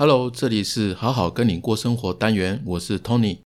[0.00, 3.40] Hello，这里是好好跟你过生活单元，我是 Tony。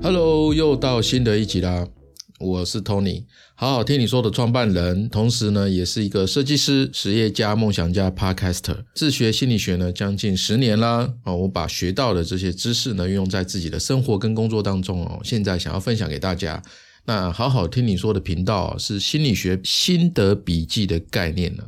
[0.00, 1.88] Hello，又到新的一集啦！
[2.40, 8.78] 我是 Tony，好好听你说的创办人，同时呢，也是一个设计师、实业家、梦想家、Podcaster。
[8.94, 11.12] 自学心理学呢，将近十年啦。
[11.22, 15.20] 啊，我把学到的这些知识呢，运用在自己的生活跟工作当中哦。
[15.22, 16.62] 现在想要分享给大家。
[17.04, 21.64] 那好好听你说的频道是心理学心得笔记的概念呢。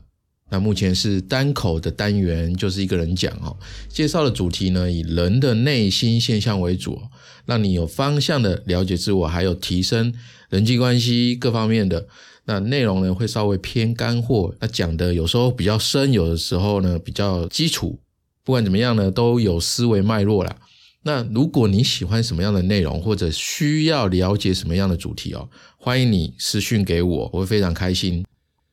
[0.53, 3.57] 那目前是单口的单元，就是一个人讲哦。
[3.89, 7.01] 介绍的主题呢，以人的内心现象为主，
[7.47, 10.13] 让你有方向的了解自我，还有提升
[10.51, 12.07] 人际关系各方面的。
[12.45, 17.99] 那内容呢，会稍微偏干货，那讲的有时候比较深，有的时候呢比较基础。
[18.45, 20.55] 不管怎么样呢，都有思维脉络啦。
[21.05, 28.23] 那如果你喜欢什么样的内容，或者需要了解什么样的主题哦，欢迎你私讯给我，我会非常开心。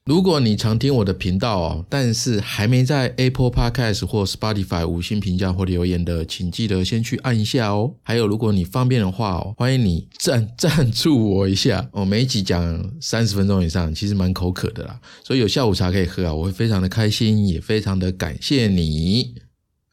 [0.09, 7.93] 如果你常听我的频道哦，但是还没在 Apple Podcast 或 Spotify 五星评价或留言的，请记得先去按一下哦。
[8.01, 12.03] 还有，如果你方便的话哦，欢迎你赞赞助我一下哦。
[12.03, 19.35] 每一集讲三十分钟以上，其实蛮口渴的啦，所以有下午茶可以喝啊，我会非常的开心，也非常的感谢你。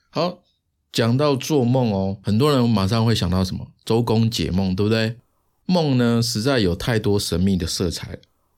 [0.09, 0.39] 好，
[0.91, 3.67] 讲到做梦哦，很多人马上会想到什么？
[3.85, 5.17] 周公解梦，对不对？
[5.67, 8.17] 梦呢，实在有太多神秘的色彩。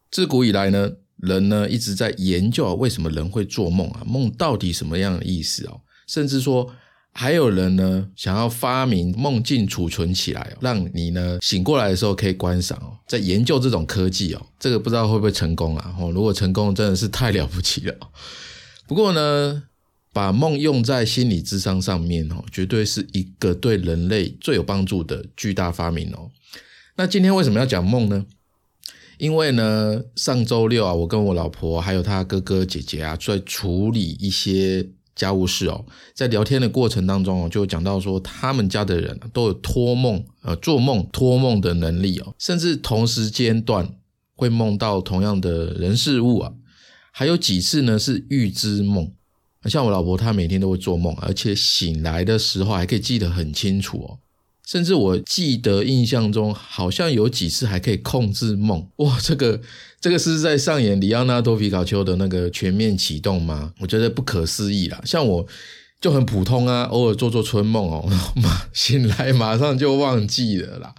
[0.08, 0.92] 自古以来呢。
[1.18, 4.02] 人呢一直在研究为什么人会做梦啊？
[4.06, 5.80] 梦到底什么样的意思哦？
[6.06, 6.72] 甚至说
[7.12, 12.96] 还有人呢想要发明梦境储存起来哦，让你呢醒过来的时候可以观赏哦。
[13.08, 15.94] 在研究这种科技哦，这个不知道会不会成功啊？
[15.98, 17.94] 哦，如果成功，真的是太了不起了。
[18.86, 19.64] 不过呢，
[20.12, 26.30] 把梦用在心理智商上面哦，绝对是一个对人类最有帮助的巨大发明哦。
[26.96, 28.24] 那今天为什么要讲梦呢？
[29.18, 35.84] 因为呢，上周六啊，我跟我老婆还有她哥哥姐姐啊，在处理一些家务事哦，
[36.14, 43.96] 在聊天的过程当中哦，就讲到说，他们家的人都有托梦呃做梦托梦的能力哦，甚至同时间段
[44.36, 46.52] 会梦到同样的人事物啊，
[47.10, 49.10] 还有几次呢是预知梦，
[49.64, 54.18] 像我老婆她每天都会做梦，而且醒来的时候还可以记得很清楚哦。
[54.68, 59.18] 甚至我记得印象中，好像有几次还可以控制梦 哇！
[59.18, 59.58] 这个
[59.98, 63.72] 这个是在上演里奥纳多皮卡丘的那个全面启动吗？
[63.80, 65.00] 我觉得不可思议啦。
[65.06, 65.46] 像我
[66.02, 70.94] 就很普通啊，偶尔做做春梦哦，马 醒来马上就忘记了啦。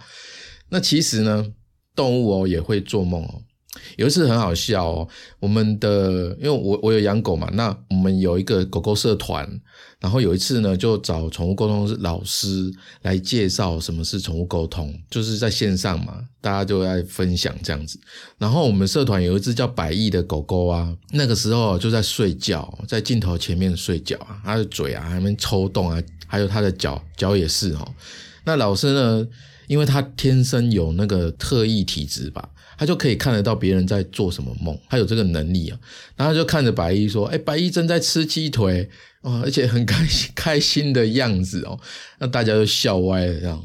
[0.70, 1.46] 那其实呢，
[1.94, 3.42] 动物哦也会做梦哦。
[3.96, 5.08] 有一次很好笑哦，
[5.38, 9.48] 我们的因为我我有养狗嘛，那我们有一个狗狗社团，
[10.00, 12.68] 然后有一次呢就找宠物沟通老师
[13.02, 17.96] 来介绍什么是宠物沟通，就是在线上嘛，大家就在分享这样子。
[18.38, 27.94] 然后我们社团有一只叫百亿的狗狗啊，那个时候就在睡觉，在镜头前面睡觉啊，它的嘴啊还没抽动啊，还有它的脚脚也是哦。
[28.44, 29.28] 那老师呢，
[29.68, 32.48] 因为他天生有那个特异体质吧。
[32.80, 35.78] 他就可以看得到别人在做什么梦，他有这个能力啊。
[36.16, 38.88] 然后就看着白衣说：“哎，白衣正在吃鸡腿
[39.20, 41.78] 哦，而且很开心开心的样子哦。”
[42.20, 43.62] 那大家都笑歪了，这样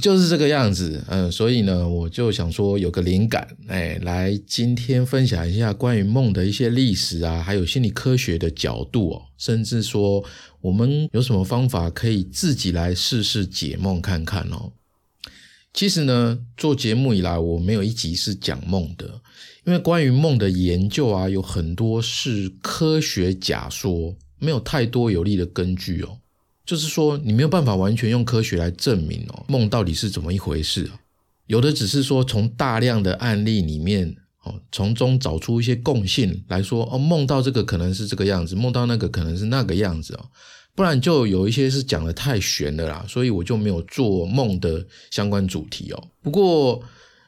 [0.00, 1.04] 就是这个样子。
[1.08, 10.24] 嗯，所以呢，我就想说有个灵感，哎，来今天分享一下关于梦的一些历史啊，还有心理科学的角度哦，甚至说
[10.62, 14.72] 我们有什么方法可以自己来试试解梦看看哦。
[15.76, 19.20] 其实呢，做节目以来，我没有一集是讲梦的，
[19.66, 26.16] 因为关于梦的研究啊，有很多是科学假说，没有太多有力的根据哦。
[26.64, 30.98] 就是说，你没有办法完全用科学来证明哦，梦到底是怎么一回事啊？
[31.46, 40.24] 有的只是说从大量的案例里面哦，从中找出一些共性来说哦，梦到这个可能是这个样子，梦到那个可能是那个样子哦。
[40.76, 46.04] 不然就有一些是讲的太玄了啦，所以我就没有做梦的相关主题哦。
[46.22, 46.80] 不过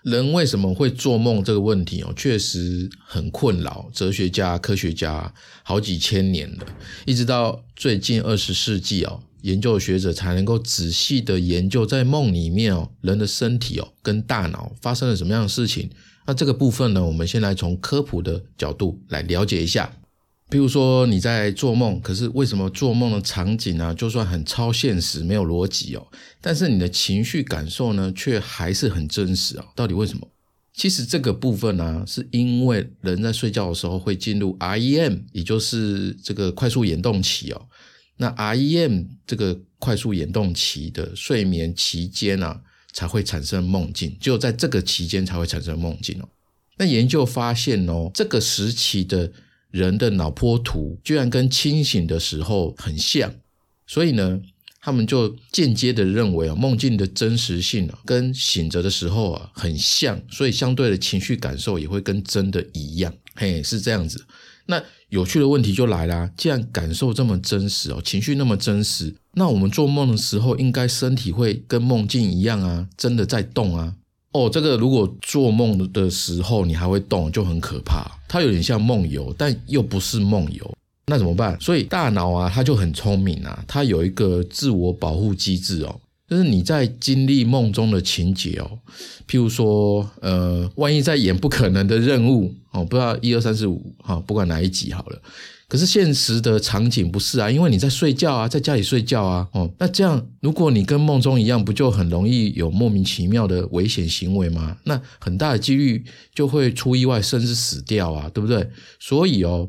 [0.02, 6.66] 人为什么会做梦这个问题哦，确实很困扰哲学家、科学家好几千年了，
[7.06, 15.90] 一直到最近二十世纪哦，研究学者才能够仔细的研究在梦里面哦，人的身体哦跟大脑发生了什么样的事情。
[16.26, 19.90] 那这个部分呢，我们先来从科普的角度来了解一下。
[20.50, 23.94] 比如说你在做梦，可是为什么做梦的场景呢？
[23.94, 26.06] 就算很超现实、没有逻辑哦，
[26.40, 29.66] 但是你的情绪感受呢，却还是很真实啊？
[29.74, 30.26] 到底为什么？
[30.72, 37.66] 其实这个部分呢，是因为人在睡觉的时候会进入 REM，也就是这个快速眼动期哦。
[38.16, 42.60] 那 REM 这个快速眼动期的睡眠期间啊，
[42.92, 46.28] 才会产生梦境，只有在这个期间才会产生梦境哦。
[46.78, 49.30] 那研究发现哦，这个时期的
[49.70, 53.34] 人的脑波图居然跟清醒的时候很像，
[53.86, 54.40] 所以呢。
[54.80, 63.12] 他们就间接的认为啊，梦境的真实性啊，跟醒着的时候啊很像，所以相对的情绪感受也会跟真的一样。
[63.34, 64.24] 嘿，是这样子。
[64.66, 73.96] 那有趣的问题就来啦，既然感受这么真实哦，情绪那么真实，那我们做梦的时候，应该身体会跟梦境一样啊，真的在动啊。
[74.32, 78.17] 哦，这个如果做梦的时候你还会动，就很可怕。
[78.28, 80.70] 它有点像梦游，但又不是梦游。
[81.06, 81.58] 那怎么办？
[81.58, 88.78] 所以大脑啊，它就很聪明啊，它有一个自我保护机制哦，就是你在经历梦中的情节哦，
[89.26, 95.18] 譬如说，呃，万一在演不可能的任务哦，不知道一二三四五哈，不管哪一集好了。
[95.68, 104.78] 可是现实的场景不是啊，因为你在睡觉啊，在家里睡觉啊，哦，那这样如果你跟梦中一样，不就很容易有莫名其妙的危险行为吗？
[104.84, 106.02] 那很大的几率
[106.34, 108.68] 就会出意外，甚至死掉啊，对不对？
[108.98, 109.68] 所以哦。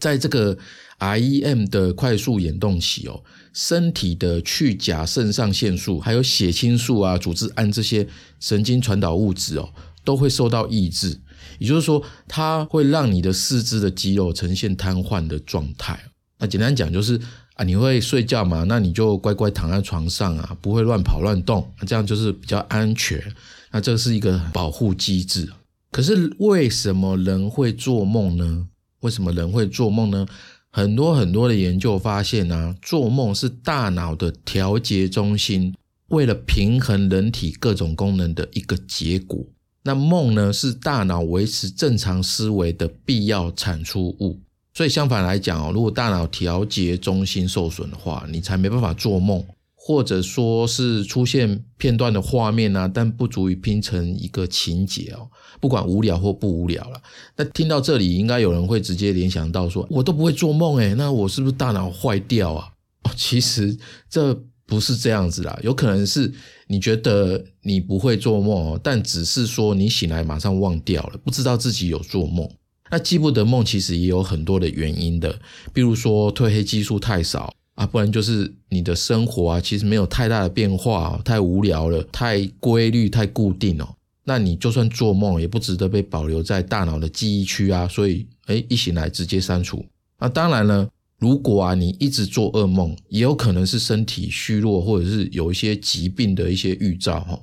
[0.00, 0.56] 在这个
[0.98, 8.08] REM 的快速眼动期哦，身体的去甲肾上腺素、还有血清素啊、组织胺这些
[8.38, 9.68] 神经传导物质哦，
[10.02, 11.20] 都会受到抑制。
[11.60, 16.00] 也就是说，它会让你的四肢的肌肉呈现瘫痪的状态。
[16.38, 17.20] 那简单讲就是
[17.54, 18.64] 啊，你会睡觉嘛？
[18.66, 23.22] 那你就乖乖躺在床上啊，不会乱跑乱动，这样就是比较安全。
[23.70, 25.52] 那这是一个保护机制。
[25.92, 28.66] 可是为什么人会做梦呢？
[29.00, 30.26] 为什么人会做梦呢？
[30.70, 35.74] 很多很多的研究发现呢，做梦是大脑的调节中心
[36.08, 39.44] 为了平衡人体各种功能的一个结果。
[39.82, 44.38] 那梦呢，是大脑维持正常思维的必要产出物。
[44.72, 49.44] 所以相反来讲哦，如果大脑调节中心受损的话，你才没办法做梦。
[49.82, 55.26] 或者说是出现片段的画面啊，但不足以拼成一个情节哦。
[55.58, 57.00] 不管无聊或不无聊了，
[57.34, 62.68] 那听到这里，应该有人会直接联想到说：“我都不会做梦诶，那我是不是大脑坏掉啊？”
[63.04, 63.76] 哦，其实
[64.10, 64.38] 这
[64.70, 66.32] 不是这样子啦，有可能是
[66.68, 72.48] 你觉得你不会做梦，但只是说你醒来马上忘掉了，不知道自己有做梦。
[72.90, 75.36] 那记不得梦，其实也有很多的原因的，
[75.72, 77.52] 比如说褪黑激素太少。
[77.76, 83.88] 啊，不然就是你的生活啊，其实没有太大的变化，太无聊了，太规律、太固定哦。
[84.24, 87.88] 那你就算做梦，也不值得被保留在大脑的记忆区啊。
[87.88, 89.82] 所以，哎，一醒来直接删除。
[90.18, 90.86] 那当然了，
[91.20, 97.38] 如果啊你一直做噩梦，也有可能是身体虚弱，或者是有一些疾病的一些预兆哈。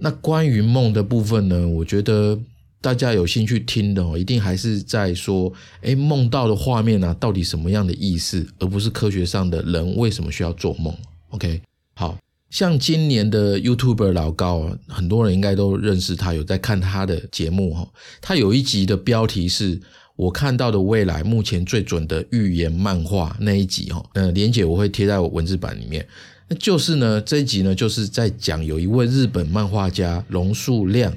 [0.00, 2.38] 那关于梦的部分呢，我觉得。
[2.82, 5.52] 大家有兴趣听的哦，一定还是在说，
[5.82, 10.92] 哎，梦到的画面呢，到底什么样的意思，而不是科学上的人为什么需要做梦
[11.28, 11.62] ？OK，
[11.94, 12.18] 好
[12.50, 17.88] 像今年的 YouTuber 老高，很多人应该都认识他，有在看他的节目哈。
[18.20, 19.80] 他有一集的标题是
[20.16, 24.04] 我看到的未来，目前最准的预言漫画那一集哈。
[24.14, 26.06] 呃，连结我会贴在我文字版里面。
[26.48, 31.12] 那就是呢，这一集呢，就是在讲有一位日本漫画家龙树亮。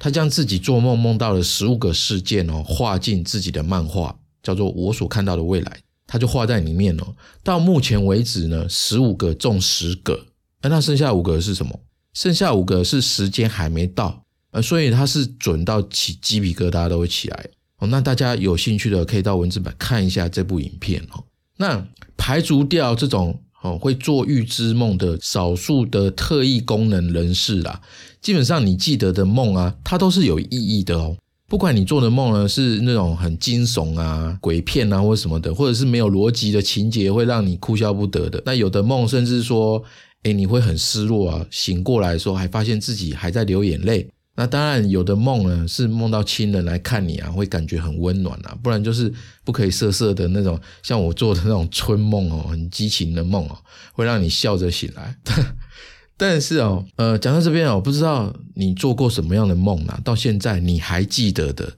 [0.00, 5.72] 他将自己做梦梦到的十五个事件哦，画进自己的漫画，叫做《我所看到的未来》，
[6.06, 7.16] 他就画在里面哦。
[7.42, 10.26] 到目前为止呢，十五个中十个，
[10.62, 11.80] 那剩下五个是什么？
[12.14, 17.46] 剩下五个是时间还没到，呃，所以他是准到起鸡皮疙瘩都会起来
[17.78, 17.88] 哦。
[17.88, 21.24] 那大家有兴趣的可以到文字版看一下这部影片哦。
[21.56, 23.40] 那排除掉这种。
[23.60, 27.80] 哦，会做预知梦的少数的特异功能人士啦，
[28.22, 31.16] 基本上你记得的梦啊，它都是有意义的哦。
[31.48, 39.82] 不管你做的梦呢是那种很惊悚啊、鬼片啊或什么的，或者是没有逻辑的情节会让你哭笑不得的，那有的梦甚至说，
[40.22, 44.08] 哎，你会很失落啊，醒过来的时候还发现自己还在流眼泪。
[44.40, 53.58] 那当然，有的梦呢是梦到亲人来看你啊，会感觉很温暖啊；不然就是不可以色色的那种，像我做的那种春梦哦，很激情的梦哦，
[53.92, 55.16] 会让你笑着醒来。
[56.16, 60.00] 但是哦，呃，讲到这边哦，不知道你做过什么样的梦啊？
[60.04, 61.72] 到现在你还记得的？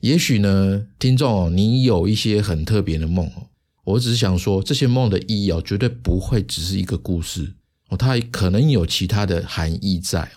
[0.00, 3.48] 也许呢，听众哦，你有一些很特别的梦哦。
[3.84, 7.52] 我只是想说，这些梦的意义哦，绝对不会只是一个故事
[7.90, 10.30] 哦，它可能有其他的含义在。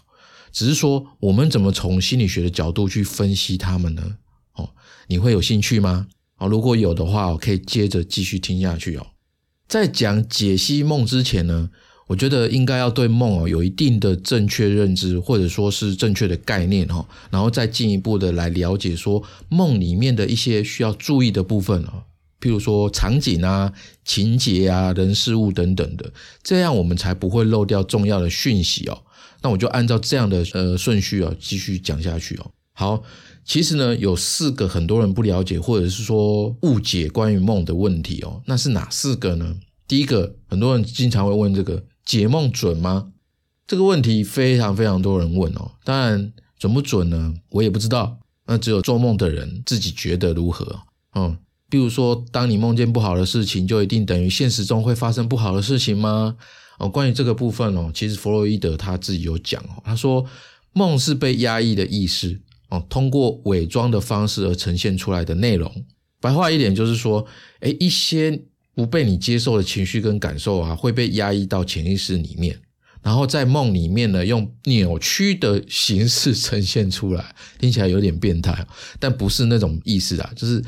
[0.52, 4.18] 只是说，我们怎么从心理学的角度去分析他们呢？
[4.56, 4.70] 哦，
[5.08, 6.08] 你会有兴趣吗？
[6.38, 9.08] 哦，如果有的话，我可以接着继续听下去哦。
[9.68, 11.70] 在讲解析梦之前呢，
[12.08, 22.04] 我觉得应该要对梦哦有一定的正确认知，或者说是正确的概念哦，然后再进一步的来了解说梦里面的一些需要注意的部分哦，
[22.42, 23.72] 譬如说场景啊、
[24.04, 26.12] 情节啊、人事物等等的，
[26.44, 29.04] 这样我们才不会漏掉重要的讯息哦。
[29.42, 32.52] 那我就按照这样的呃顺序啊继续讲下去哦。
[32.74, 33.04] 好，
[33.44, 39.56] 其实呢有四个很多人不了解或者是说误解关于梦的问题哦，那是哪四个呢？
[39.88, 41.84] 第一个，很多人经常会问这个。
[42.04, 43.12] 解梦准吗？
[43.68, 45.72] 这个问题非常非常多人问哦。
[45.84, 47.34] 当然，准不准呢？
[47.52, 48.18] 我也不知道。
[48.48, 50.82] 那只有做梦的人自己觉得如何。
[51.16, 51.38] 嗯，
[51.70, 56.36] 比如说，当你梦见不好的事情，就一定等于现实中会发生不好的事情吗？
[56.82, 60.26] 哦，关于这个部分哦，其实弗洛伊德他自己有讲哦，他说
[60.74, 65.72] 梦是被压抑的意识哦，通过伪装的方式而呈现出来的内容。
[66.20, 67.26] 白话一点就是说，
[67.60, 68.42] 哎，一些。
[68.74, 72.58] 不被你接受的情绪跟感受啊，会被压抑到潜意识里面，
[73.04, 78.66] 然后在梦里面呢，用扭曲的形式呈现出来，听起来有点变态，
[78.98, 80.64] 但不是那种意思啊，就是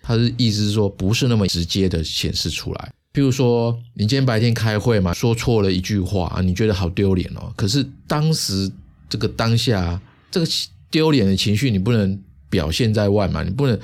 [0.00, 2.92] 他是意思是说，不是那么直接的显示出来。
[3.18, 8.70] 譬如说，你今天白天开会嘛，说错了一句话，你觉得好丢脸哦，可是当时
[9.08, 10.46] 这个当下这个
[10.88, 12.16] 丢脸的情绪，你不能
[12.48, 13.76] 表现在外嘛，你不能。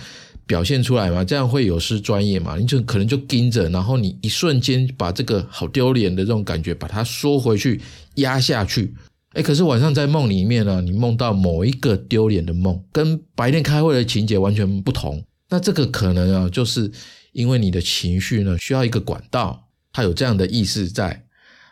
[0.47, 2.59] 表现出来嘛，这样会有失专业嘛？
[2.59, 7.81] 你就可能就盯着，然后你一瞬间把这个好丢脸的这种感觉把它缩回去
[8.17, 8.95] 压下去。
[9.31, 15.25] 哎，可是晚上在梦里面呢，你梦到某一个丢脸的梦，跟白天开会的情节完全不同。
[15.49, 16.93] 那这个可能啊，就是
[17.35, 21.27] 因为你的情绪呢需要一个管道，它有这样的意识在。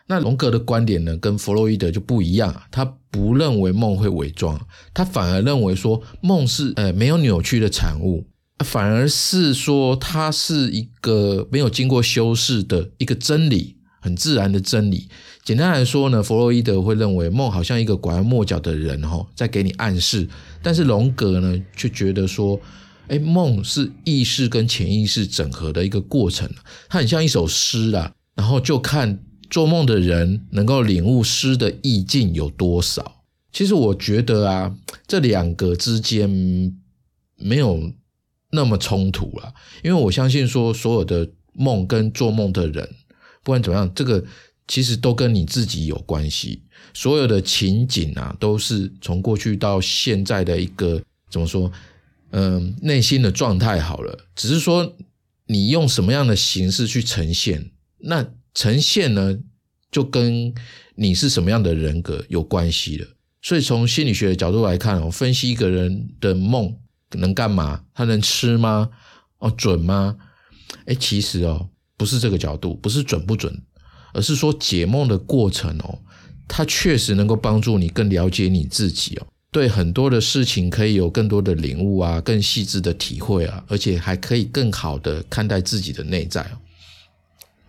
[0.05, 4.59] 那荣格的观点呢，跟弗洛伊德就不一样，他不认为梦会伪装，
[4.93, 8.27] 他反而认为说梦是呃没有扭曲的产物。
[8.59, 15.09] 反而是说，它是一个没有经过修饰的一个真理，很自然的真理。
[15.43, 20.29] 简单来说呢，弗洛伊德会认为梦好像一个拐弯抹角的人哈，在给你暗示。
[20.61, 22.57] 但是荣格呢，却觉得说，
[23.07, 26.49] 哎，梦是意识跟潜意识整合的一个过程，
[26.89, 28.13] 它很像一首诗啊。
[28.35, 33.23] 然后就看做梦的人能够领悟诗的意境有多少。
[33.51, 34.75] 其实我觉得啊，
[35.07, 36.29] 这两个之间
[37.37, 37.91] 没有。
[38.55, 39.51] 那么冲突了，
[39.83, 42.87] 因为我相信说，所有的梦跟做梦的人，
[43.41, 44.23] 不管怎么样，这个
[44.67, 46.61] 其实都跟你自己有关系。
[46.93, 51.71] 所有的情景啊，都是从过去到现在的一个怎么说？
[52.35, 54.95] 嗯，内心的状态好了，只是说
[55.45, 59.37] 你用什么样的形式去呈现，那呈现呢，
[59.91, 60.53] 就跟
[60.95, 63.07] 你是什么样的人格有关系了。
[63.41, 66.77] 所以从心理学的角度来看，我分析一个人的梦。
[67.15, 67.83] 能干嘛？
[67.93, 68.89] 他能吃吗？
[69.37, 70.17] 哦，准吗？
[70.87, 73.55] 哎，其实哦，不是这个角度，不是准不准，
[74.13, 75.99] 而是说解梦的过程哦，
[76.47, 86.57] 它确实能够帮助你更了解你自己哦，对很多的事情可以有更多的领悟啊，更细致的体会啊，而且还可以更好的看待自己的内在哦，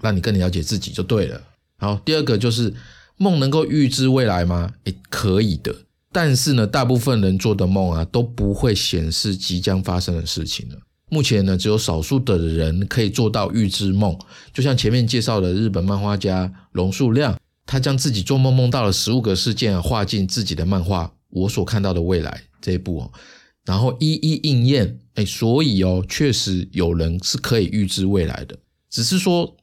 [0.00, 1.40] 让你更了解自己就对了。
[1.76, 2.72] 好，第二个就是
[3.18, 4.72] 梦能够预知未来吗？
[4.84, 5.74] 诶，可以的。
[6.10, 10.76] 但是呢，大部分人做的梦啊都不会显示即将发生的事情了。
[11.10, 14.18] 目前呢，只有少数的人可以做到预知梦。
[14.52, 22.30] 就像前面介绍的日本漫画家龙树亮，他将自己做梦梦到了十五个事件画进自己的漫画《我所看到的未来》
[22.62, 23.12] 这一部哦，
[23.66, 24.98] 然后一一应验。
[25.16, 28.58] 哎，所以哦，确实有人是可以预知未来的，
[28.90, 29.56] 只是说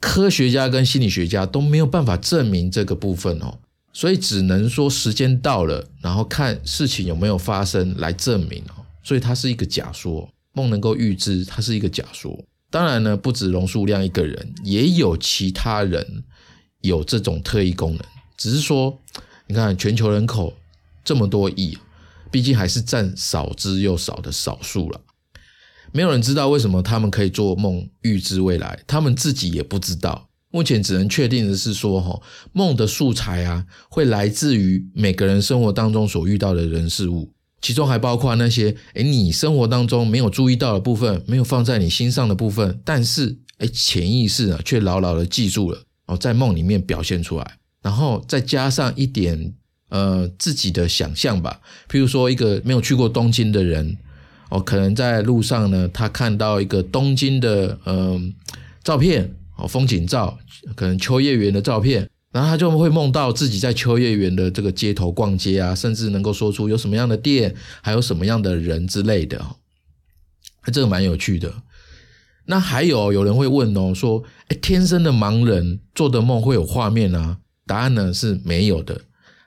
[0.00, 3.58] 科学家跟心理学家都没有办法证明这个部分哦。
[3.92, 8.82] 所以只能说时间到了，然后看事情有没有发生来证明哦。
[9.04, 12.36] 所以它是一个假说，梦能够预知，它是一个假说。
[12.70, 16.24] 当然呢，不止龙树亮一个人，也有其他人
[16.80, 18.02] 有这种特异功能。
[18.36, 19.00] 只是说，
[19.46, 20.52] 你看全球人口
[21.04, 21.78] 这么多亿，
[22.30, 25.00] 毕竟还是占少之又少的少数了。
[25.92, 30.28] 没有人知道为什么他们可以做梦预知未来，他们自己也不知道。
[30.50, 32.20] 目前只能确定的是说，哈
[32.52, 49.54] 梦的素材啊，会来自于每个人生活当中所遇到的人事物，其中还包括那些诶你生活当中没有注意到的部分，没有放在你心上的部分，但是诶潜意识啊却牢牢的记住了，哦在梦里面表现出来，然后再加上一点
[49.88, 53.96] 呃自己的想象吧，譬如说一个没有去过东京的人，
[54.50, 58.32] 哦可能在路上呢，他看到一个东京的嗯
[58.82, 59.34] 照片。
[59.60, 60.38] 哦，风景照，
[60.76, 67.52] 可能秋叶原的照片，然后他就会梦到自己在秋叶原的这个街头逛街啊，甚至能够说出有什么样的店，
[67.82, 69.44] 还有什么样的人之类的，
[70.72, 71.52] 这个蛮有趣的。
[72.46, 77.38] 那还有有人会问哦，说，哎，天生的盲人做的梦会有画面啊？
[77.66, 79.00] 答案呢是没有的。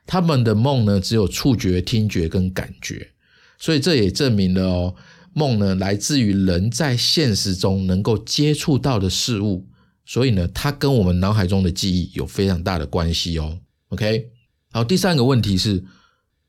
[0.06, 3.12] 他们的梦呢只有触觉、听觉跟感觉，
[3.58, 4.96] 所以这也证明了哦，
[5.34, 9.68] 梦呢来自于人在现实中能够接触到的事物，
[10.06, 13.60] 所以呢，它跟我们脑海中的记忆有非常大的关系哦。
[13.90, 14.30] OK，
[14.72, 15.84] 好，第三个问题是，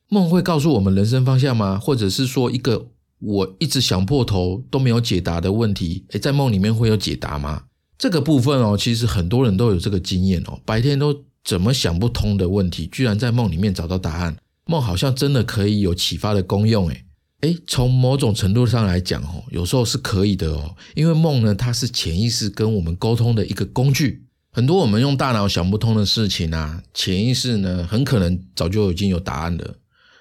[0.09, 1.79] 梦会告诉我们人生方向吗？
[1.79, 7.65] 或者是说一个我一直想破头都没有解答的问题，诶，在梦里面会有解答吗？
[7.97, 14.37] 这个部分哦，其实很多人都有这个经验哦，白天都怎么想不通的问题，居然在梦里面找到答案。
[14.67, 17.05] 梦好像真的可以有启发的功用，诶
[17.41, 24.25] 诶，从某种程度上来讲哦，有时候是可以的哦，因为梦呢，它是潜意识跟我们沟通的一个工具。
[24.53, 29.77] 很多我们用大脑想不通的事情啊，潜意识呢，很可能早就已经有答案了。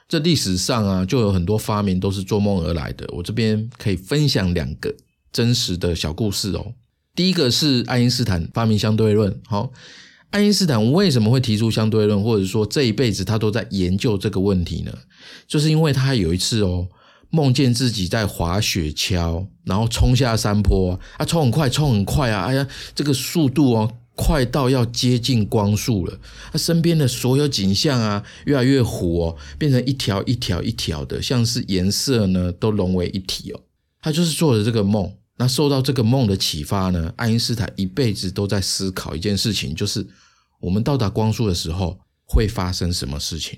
[0.08, 3.06] 这历史上啊，就有很多发明都是做梦而来的。
[3.14, 4.94] 我这边可以分享两个
[5.32, 6.74] 真实的小故事哦。
[7.14, 9.40] 第一个是爱因斯坦发明相对论。
[9.46, 9.72] 好，
[10.32, 14.92] 爱因斯坦为什么会提出相对论，或者说这一辈子他都在研究这个问题呢？
[15.46, 16.88] 就是因为他有一次哦，
[17.30, 22.46] 梦见自己在滑雪橇，然后冲下山坡啊，冲很快，冲很快啊！
[22.46, 26.18] 哎呀，这个速度哦，快到要接近光速了。
[26.54, 33.60] 他身边的所有景象啊，越来越糊哦，变成一条一条一条的，像是颜色呢都融为一体哦。
[34.02, 35.12] 他就是做的这个梦。
[35.42, 37.12] 那受到这个梦的启发呢？
[37.16, 40.06] 爱因斯坦一辈子都在思考一件事情，就是
[40.60, 43.58] 我们到达光速的时候会发生什么事情。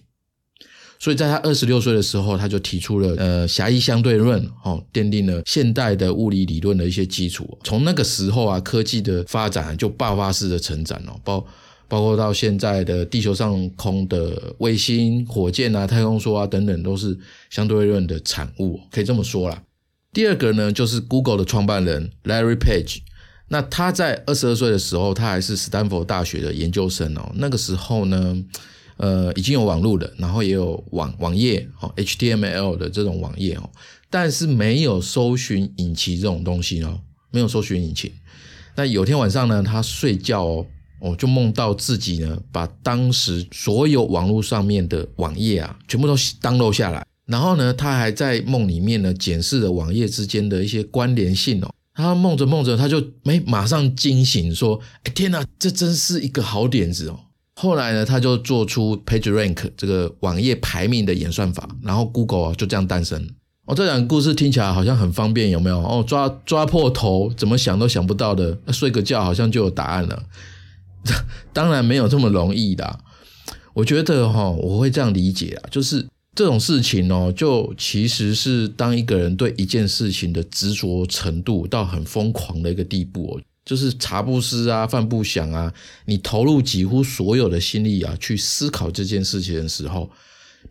[0.97, 7.57] 所以在他二十六岁的时候，他就提出了呃狭义相对论，哦，奠定了现代的物理理论的一些基础。
[7.65, 11.45] 从那个时候啊，科技的发展就爆发式的成长哦，包
[11.89, 19.61] 包括到现在的地球上空的卫星、火箭啊、太空梭啊等等，都是相对论的产物，可以这么说啦。
[20.13, 23.00] 第二个呢，就是 Google 的创办人 Larry Page。
[23.50, 27.32] 那他在二十二岁的时候，他还是斯坦福大学的研究生哦。
[27.36, 28.38] 那个时候呢，
[28.98, 33.70] 呃，已经有网络了，然后也有网网页哦，HTML 的这种网页哦，
[34.10, 37.00] 但是没有搜寻引擎这种东西哦，
[37.32, 38.11] 没有搜寻引擎。
[38.75, 40.66] 那有天晚上呢，他睡觉哦，
[41.01, 47.05] 哦，就梦到自己呢，把当时所有网络上面的网页啊，全部都 download 下来。
[47.25, 51.74] 然后呢，他还在梦里面呢检视了网页之间的一些关联性哦。
[51.96, 57.20] 他梦着梦着，他就没马上惊醒，说：“哎，天哪，这真是一个好点子哦！”
[57.55, 63.29] 后来呢，他就做出 PageRank 这个网页排名的演算法，然后 Google 就这样诞生。
[63.66, 65.77] 哦，这两个故事听起来好像很方便，有没有？
[65.77, 70.24] 哦，抓抓破头，怎么想都想不到的，睡个觉好像就有答案了。
[71.53, 73.00] 当然没有这么容易的。
[73.75, 76.07] 我觉得哈，我会这样理解啊，就是。
[76.35, 85.74] 这种事情哦，就其实是当一个人对一件事情的执着程度到很疯狂的一个地步哦，就是茶不思啊，饭不想啊，
[86.05, 90.09] 你投入几乎所有的心力啊去思考这件事情的时候，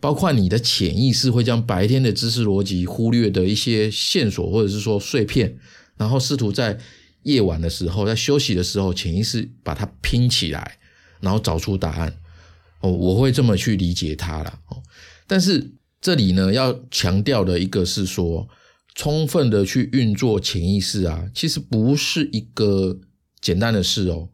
[0.01, 5.57] 包括你的潜意识会将白天的知识逻辑忽略的一些线索或者是说碎片，
[5.97, 6.77] 然后试图在
[7.23, 10.79] 夜晚的时候，在休息的时候，潜意识把它拼起来，
[11.21, 12.13] 然后找出答案。
[12.81, 14.83] 哦，我会这么去理解它了哦。
[15.33, 18.47] 但是这里呢，要强调的一个是说，
[18.95, 23.01] 充分的去运作潜意识啊，其实不是一个
[23.41, 24.29] 简单的事哦。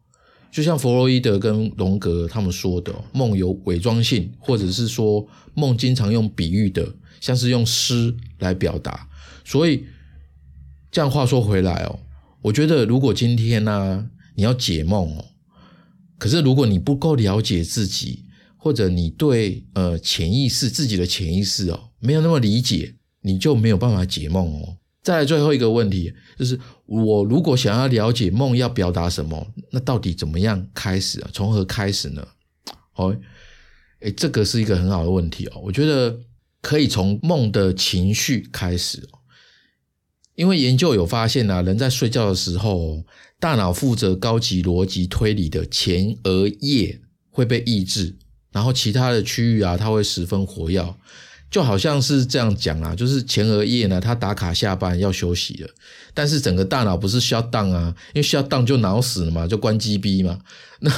[0.50, 9.08] 就像弗洛伊德跟荣格他们说的，梦有伪装性，或者是说梦经常用比喻的，像是用诗来表达。
[9.44, 9.84] 所以
[10.90, 12.00] 这样话说回来哦，
[12.42, 15.26] 我觉得如果今天呢，你要解梦哦，
[16.18, 18.24] 可是如果你不够了解自己。
[18.68, 24.76] 或者你对呃潜意识自己的潜意识哦没有那么理解，你就没有办法解梦哦。
[25.02, 31.30] 再来最后一个问题就是，我如果想要了解梦要表达什么，那到底怎么样开始啊？
[31.32, 32.28] 从何开始呢？
[32.96, 33.16] 哦，
[34.00, 35.62] 诶，这个是一个很好的问题哦。
[35.64, 36.20] 我觉得
[36.60, 39.24] 可以从梦的情绪开始哦，
[40.34, 43.02] 因为研究有发现啊，人在睡觉的时候，
[43.40, 47.00] 大脑负责高级逻辑推理的前额叶
[47.30, 48.18] 会被抑制。
[48.52, 50.94] 然后其他的区域啊，它会十分活跃，
[51.50, 55.70] 就好像是这样讲啊，就是前额叶呢，它打卡下班要休息了，
[56.14, 60.40] 但是整个大脑不是需要当啊，因为需要当就脑死了嘛，就关机逼嘛。
[60.80, 60.92] 那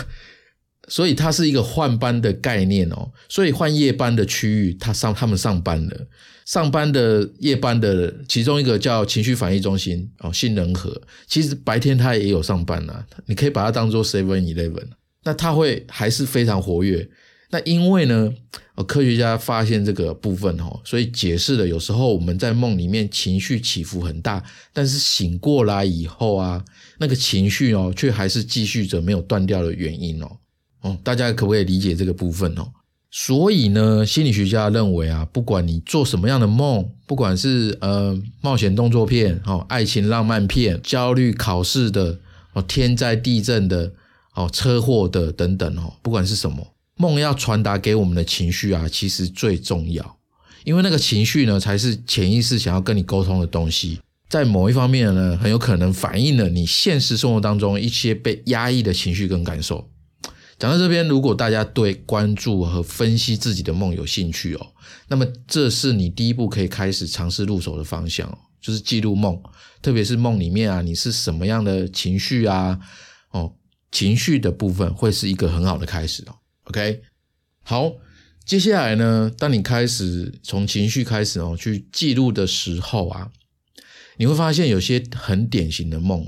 [0.88, 6.06] 所以它是一个换班的概念哦，所以换夜班的区域，他上他们上班了，
[6.44, 14.88] 上班的夜班的其中一个叫情绪反应中心哦，杏仁核，其实白天它也有上班啊，你可以把它当做 Seven Eleven，
[15.22, 17.08] 那它会还是非常活跃。
[17.50, 18.32] 那因为呢，
[18.76, 26.64] 呃科学家发现这个部分哦，所以解释了有时候我们在梦里面情绪起伏很大，但是醒过来以后啊，
[26.98, 30.36] 那个情绪哦，却还是继续着没有断掉的原因哦。
[30.82, 32.66] 哦，大家可不可以理解这个部分哦？
[33.10, 42.20] 所以呢，心理学家认为啊，不管你做什么样的梦，不管是呃冒险动作片、哦爱情浪漫片、焦虑考试的、
[42.52, 43.92] 哦天灾地震的、
[44.36, 46.64] 哦车祸的等等哦，不管是什么
[47.00, 50.18] 梦，要传达给我们的情绪啊，其实最重要，
[50.64, 59.88] 因为那个情绪呢，才是潜意识想要跟你沟通的东西，在某一方面呢，很有可能反映了你现实生活当中一些被压抑的情绪跟感受。
[60.58, 64.66] 讲到这边，如果大家对关注和分析自己的梦有兴趣哦，
[65.08, 69.40] 那么这是你第一步可以开始尝试入手的方向，就是记录梦，
[69.80, 72.78] 特别是梦里面啊，你是什么样的情绪啊？
[73.30, 73.54] 哦，
[73.90, 76.34] 情绪的部分会是一个很好的开始哦。
[76.70, 77.02] OK，
[77.64, 77.94] 好，
[78.44, 83.28] 接下来呢，当你开始从情绪开始哦去记录的时候啊，
[84.18, 86.24] 你会发现有些很典型的梦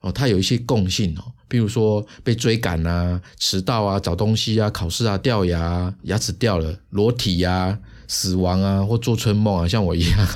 [0.00, 1.22] 哦，它有一些共性哦。
[1.46, 7.78] 比如说被追赶啊、迟到啊、找东西啊、考试啊、掉牙、牙齿掉了、裸体啊、
[8.08, 10.28] 死亡啊，或做春梦啊，像我一样，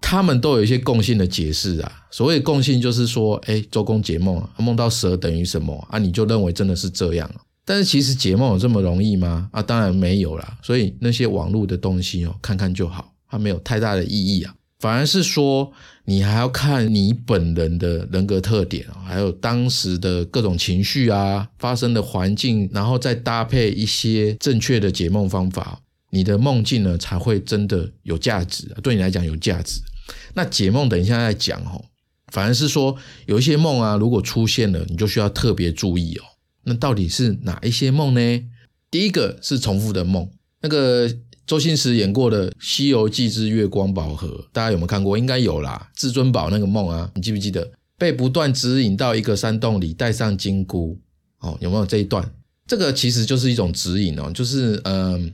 [0.00, 2.06] 他们都有一些共性的解释啊。
[2.10, 5.98] 所谓共性就是说，哎，周公解梦，梦到蛇等于什么啊？
[5.98, 7.44] 你就认为真的是这样啊？
[7.68, 9.50] 但是其实解梦有这么容易吗？
[9.52, 10.58] 啊，当然没有啦。
[10.62, 14.54] 所以那些网络的东西哦，看看就好，它没有太大的意义啊。
[14.78, 15.70] 反而是说，
[16.06, 25.78] 你还要看你本人的人格特点啊，还有当时的各种情绪啊，发生的环境，然后再搭配一些正确的解梦方法，
[26.08, 29.82] 你的梦境呢才会真的有价值，对你来讲有价值。
[30.32, 31.84] 那解梦等一下再讲哦。
[32.32, 36.24] 反而是说，有一些梦啊，如果出现了，你就需要特别注意哦。
[36.68, 38.44] 那到底是哪一些梦呢？
[38.90, 41.10] 第一个是重复的梦，那个。
[41.48, 45.16] 周星驰演过的《西游记之月光宝盒》，大家有没有看过？
[45.16, 45.88] 应该有啦。
[45.96, 47.66] 至尊宝那个梦啊，你记不记得？
[47.96, 51.00] 被不断指引到一个山洞里，带上金箍。
[51.38, 52.30] 哦，有没有这一段？
[52.66, 55.32] 这个其实就是一种指引哦，就是嗯，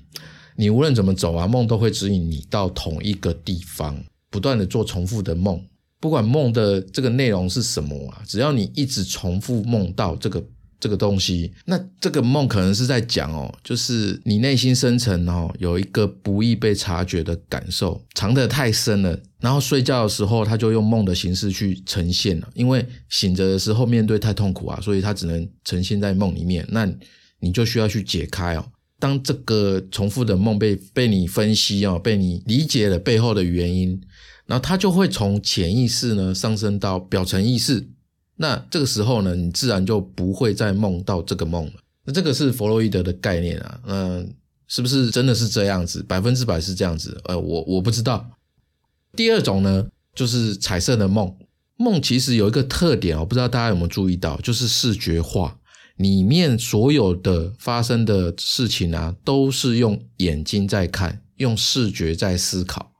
[0.54, 5.60] 你无论怎么走啊，梦都会指引你到同一个地方，不断的做重复的梦，
[5.98, 10.40] 不管梦的这个内容是什么啊，只要你一直重复梦到这个。
[10.84, 26.66] 这个东西，那这个梦可能是在讲哦，就是你内心深层哦有一个不易被察觉的感受，藏得太深了，然后睡觉的时候他就用梦的形式去呈现了，因为醒着的时候面对太痛苦啊，所以他只能呈现在梦里面。
[26.68, 26.86] 那
[27.40, 28.66] 你就需要去解开哦。
[28.98, 33.98] 当这个重复的梦被被你分析哦，被你理解了背后的原因，
[34.44, 37.88] 然后它就会从潜意识呢上升到表层意识。
[38.36, 41.72] 那这个时候呢，你自然就不会再梦到这个梦了。
[42.04, 44.34] 那这个是弗洛伊德的概念啊，嗯，
[44.66, 46.02] 是不是真的是这样子？
[46.02, 47.20] 百分之百是这样子？
[47.24, 48.28] 呃，我我不知道。
[49.16, 51.34] 第二种呢，就是彩色的梦。
[51.76, 55.58] 梦其实有一个特点我不知道大家有没有注意到，就是视觉化，
[55.96, 62.92] 里面所有的发生的事情啊，都是用眼睛在看，用视觉在思考。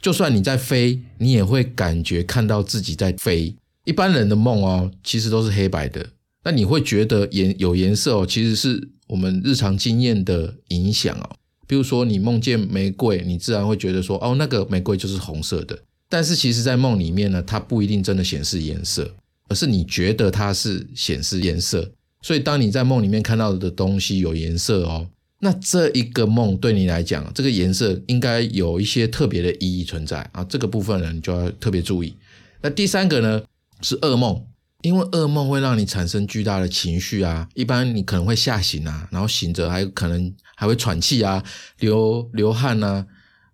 [0.00, 3.56] 就算你在飞，你也会感觉看到自己在飞。
[3.84, 6.06] 一般人的梦哦，其实都是黑白的。
[6.44, 11.36] 那你会觉得颜有颜色哦，其实是我们日常经验的影响哦。
[11.66, 15.78] 比如说你梦见玫瑰，你自然会觉得说哦，那个玫瑰就是红色的。
[16.08, 19.14] 但是其实，在梦里面呢，它不一定真的显示颜色，
[19.48, 21.90] 而是你觉得它是显示颜色。
[22.20, 30.44] 所以当你在梦里面看到的东西有颜色哦，那这一个梦对你来讲，这个颜色应该有一些特别的意义存在啊。
[30.44, 32.14] 这个部分呢，你就要特别注意。
[32.60, 33.42] 那第三个呢？
[33.82, 34.44] 是噩梦，
[34.82, 37.48] 因为噩梦会让你产生巨大的情绪啊。
[37.54, 41.42] 一般你可能会吓醒啊，然后醒着还可能还会喘气啊，
[41.80, 43.04] 流流汗呐，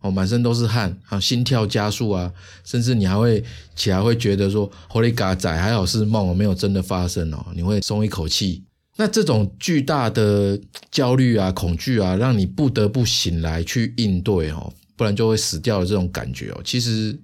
[0.00, 2.32] 哦，满身都是汗啊，心跳加速啊，
[2.64, 3.42] 甚至你还会
[3.74, 8.64] 起来会觉得说，Holy God 仔还好是梦，没有真的发生哦，你会松一口气。
[8.96, 10.60] 那这种巨大的
[10.90, 17.18] 焦虑啊、恐惧啊，让你不得不醒来去应对哦，不然就会死掉的这种感觉哦，其实。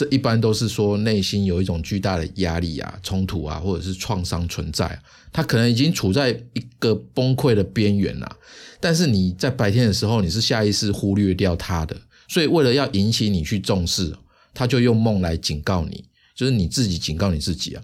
[0.00, 4.98] 这一般都是说内心有一种巨大的压力啊、冲突啊，或者是创伤存在，
[5.30, 8.36] 他可能已经处在一个崩溃的边缘了。
[8.80, 11.94] 但是你在白天的时候，你是下意识忽略掉他的，
[12.28, 14.16] 所以为了要引起你去重视，
[14.54, 16.02] 他就用梦来警告你，
[16.34, 17.82] 就是你自己警告你自己啊，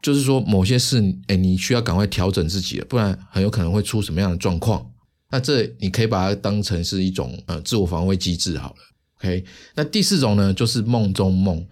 [0.00, 4.90] 就是说某些事，哎，你需要赶快调整自己了，不然很有可能会出什么样的状况。
[5.30, 8.76] 那这你可以把它当成是一种呃自我防卫机制好了。
[9.20, 11.64] OK，那第四种呢，就是梦中梦。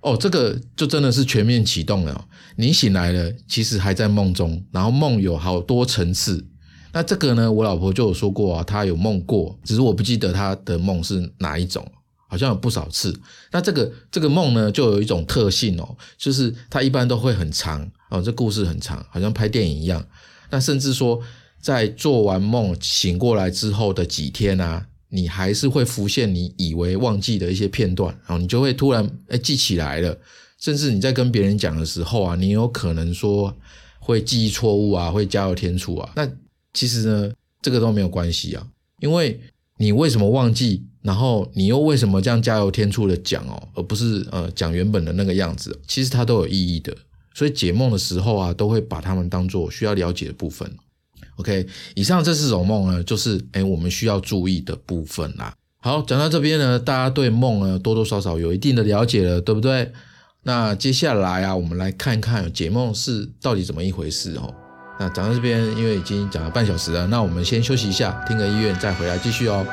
[0.00, 2.26] 哦，这个就真的是全面启动了。
[2.56, 6.44] 你醒来了，其实还在梦中，然后梦有好多层次。
[6.92, 11.86] 那这个呢，我老婆就有说过啊，她有梦过，只是我不记得她的梦是哪一种，
[12.28, 13.16] 好像有不少次。
[13.52, 20.04] 那这个这个梦呢，就有一种特性哦，就是它一般都会很长哦，这故事很长，好像拍电影一样。
[20.50, 21.20] 那甚至说
[21.60, 30.18] 在做完梦醒过来之后的几天啊，你还是会浮现你以为忘记的一些片段，然后你就会突然哎记起来了，
[30.58, 33.54] 甚至你在跟别人讲的时候啊，你有可能说
[34.00, 36.12] 会记忆错误啊，会加油添醋啊。
[36.16, 36.26] 那
[36.72, 38.66] 其实呢，这个都没有关系啊，
[39.00, 39.38] 因为
[39.76, 46.96] 你为什么忘记，然后你又为什么这样加油添醋的讲哦，而不是呃讲原本的那个样子，其实它都有意义的。
[47.34, 50.70] 所以解梦的时候啊，都会把它们当做需要了解的部分。
[51.42, 55.52] OK，以上这四种梦呢，就是哎我们需要注意的部分啦。
[55.80, 59.90] 好，讲到这边呢，大家对梦呢多多少少有一定的了解了，对不对？
[60.44, 64.54] 那接下来啊，我们来看看解梦是到底怎么一回事哦。
[65.00, 69.66] 那讲到这边，因为已经讲了半小时了，那我们先休息一下，听个音乐，再回来继续哦。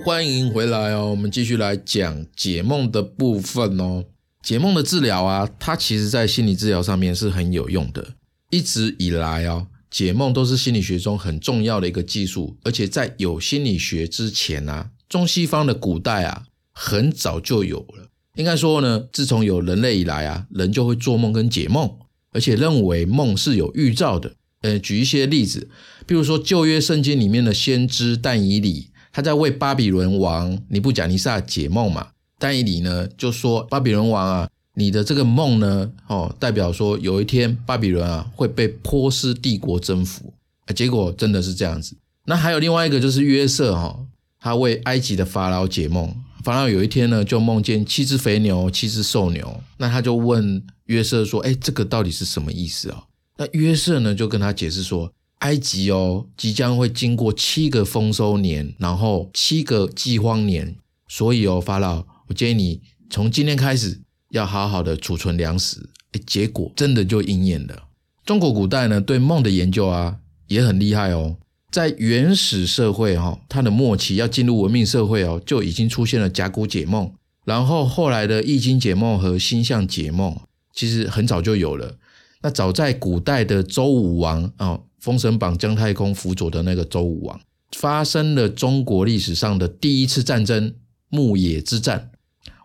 [0.00, 1.10] 欢迎回来哦。
[1.10, 4.04] 我们继续来讲解梦的部分哦。
[4.42, 8.14] 解梦的治疗啊，它其实在心理治疗上面是很有用的。
[8.50, 12.56] 一直以来哦，解梦都是心理学中很重要的一个技术。
[12.64, 18.08] 而且在有心理学之前啊，中西方的古代啊，很早就有了。
[18.36, 21.90] 应该说呢，自从有人类以来啊，人就会做梦跟解梦，
[22.32, 24.34] 而且认为梦是有预兆的。
[24.62, 25.68] 呃，举一些例子，
[26.06, 28.91] 比如说旧约圣经里面的先知但以理。
[29.12, 32.08] 他在为巴比伦王尼布贾尼撒解梦嘛？
[32.38, 40.32] 但以理呢就说：“巴比伦王啊，你的这个梦呢，哦，代表说有一天巴比伦啊会被波斯帝国征服。”
[40.74, 41.94] 结果真的是这样子。
[42.24, 43.96] 那还有另外一个就是约瑟哈，
[44.40, 53.04] 他为埃及的法老解梦，法老有一天呢就梦见七只肥牛、七只瘦牛，那他就问约瑟说：“哎，这个到底是什么意思啊？”
[53.36, 55.12] 那约瑟呢就跟他解释说。
[55.42, 60.76] 埃及哦，即将会经过七个丰收年，然后七个饥荒年，
[61.08, 64.00] 所以哦，法老，我建议你从今天开始
[64.30, 65.90] 要好好的储存粮食。
[66.26, 67.88] 结果真的就应验了。
[68.24, 71.36] 中国古代呢，对梦的研究啊也很厉害哦。
[71.72, 77.10] 在原始社会哈，它的末期要进入文明社会哦，就已经出现了甲骨解梦，
[77.44, 80.38] 然后后来的易经解梦和星象解梦，
[80.72, 81.96] 其实很早就有了。
[82.42, 84.84] 那早在古代的周武王哦。
[85.02, 87.40] 封神榜姜太公辅佐的那个周武王，
[87.72, 90.76] 发生了中国历史上的第一次战争——
[91.10, 92.12] 牧野之战。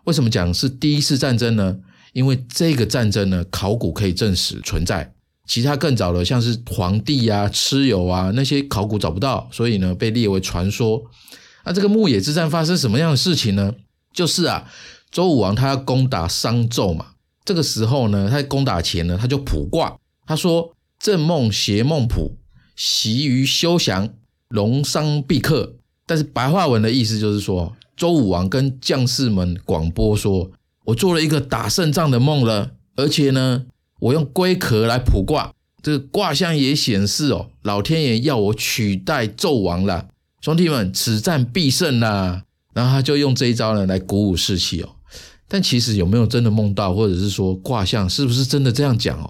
[0.04, 1.80] 为什么讲是第一次战争呢？
[2.12, 5.12] 因为这个战争呢，考古可以证实存在。
[5.48, 11.02] 其他更早的，像是皇帝啊、蚩尤啊那些考古找不到，所以呢被列为传说。
[11.64, 13.74] 那这个牧野之战发生什么样的事情呢？
[14.14, 14.70] 就是啊，
[15.10, 17.06] 周武王他要攻打商纣嘛。
[17.44, 22.36] 这个时候呢，他在攻打前呢，他就卜卦，他说：“正梦邪梦卜，
[22.76, 24.10] 习于休降，
[24.48, 30.50] 龙商必克。”但是白话文的意思就是说，周武王跟将士们广播说
[30.86, 33.66] ：“我做了一个打胜仗的梦了，而且呢。”
[34.00, 40.06] 我用龟壳来卜卦，这个卦象也显示哦，老天爷要我取代纣王了，
[40.40, 42.44] 兄弟们，此战必胜啦！
[42.72, 44.90] 然后他就用这一招呢来鼓舞士气哦。
[45.48, 49.28] 但其实有没有真的梦到，或者是说卦象是不是真的这样讲哦？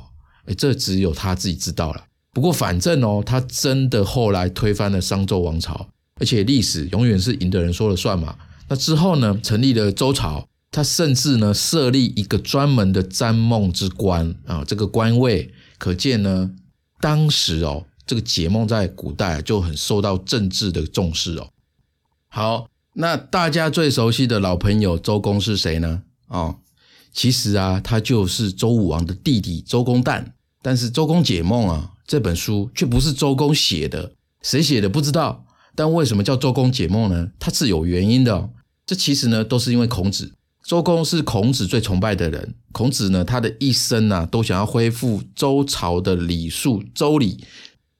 [0.48, 2.04] 哎，这只有他自己知道了。
[2.32, 5.88] 不过反正哦，他真的后来推翻了商纣王朝，
[6.20, 8.36] 而且历史永远是赢的人说了算嘛。
[8.68, 10.48] 那之后呢，成立了周朝。
[10.70, 16.50] 他甚至呢设立一个专门的占梦之官啊，这个官位可见呢，
[17.00, 21.48] 当时哦，这个解梦在古代就很受到政治的重视哦。
[22.28, 26.02] 好，那大家最熟悉的老朋友周公是谁呢？
[26.26, 26.58] 哦，
[27.14, 30.32] 其实啊，他就是周武王的弟弟周公旦。
[30.62, 35.44] 但是周公解梦啊这本书却不是周公写的，谁写的不知道。
[35.74, 37.28] 但为什么叫周公解梦呢？
[37.38, 38.50] 它是有原因的。
[38.84, 40.32] 这其实呢，都是因为孔子。
[40.64, 42.54] 周公是孔子最崇拜的人。
[42.72, 46.82] 孔子呢，他的一生啊，都想要恢复周朝的礼数。
[46.94, 47.44] 周礼，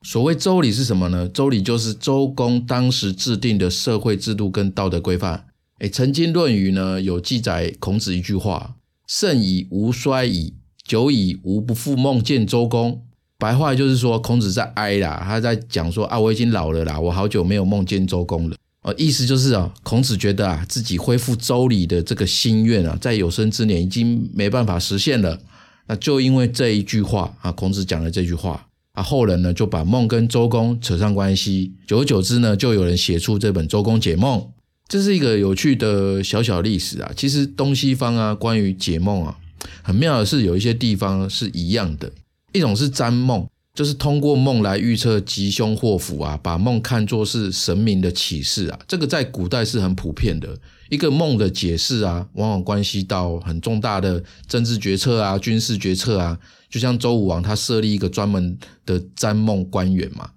[0.02, 1.28] 所谓周礼是什么呢？
[1.28, 5.46] 周礼就是周公当时制定的社会制度跟道德规范。
[5.78, 10.54] 哎，曾经《论语》呢有记载孔子一句话：“盛以吾衰矣，
[10.88, 13.00] 久以无不复梦见周公。”
[13.38, 18.56] 白话就是说，孔子在哀啦，他在讲说啊，我已经老了啦，我好久没有梦见周公了。
[18.96, 25.38] 意思就是啊，孔子觉得啊，自己恢复周礼的这个心愿啊，在有生之年已经没办法实现了。
[25.86, 31.74] 那就因为这一句话啊，孔子讲了这句话啊，后人呢就把梦跟周公扯上关系。
[31.86, 34.40] 久而久之呢，就有人写出这本《周公解梦》，
[34.88, 37.12] 这是一个有趣的小小历史啊。
[37.14, 39.36] 其实东西方啊，关于解梦啊，
[39.82, 42.10] 很妙的是有一些地方是一样的，
[42.52, 43.46] 一种是占梦。
[43.74, 50.58] 就是通过梦来预测吉凶祸福啊，把梦看作是神明的启示啊，这个在古代是很普遍的。
[50.90, 56.36] 一个梦的解释啊，往往关系到很重大的政治决策啊、军事决策啊。
[56.68, 60.28] 就像周武王他设立一个专门的占梦官员嘛。